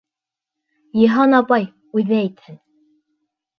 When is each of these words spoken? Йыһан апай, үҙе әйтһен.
Йыһан 1.01 1.37
апай, 1.41 1.69
үҙе 2.01 2.19
әйтһен. 2.23 2.61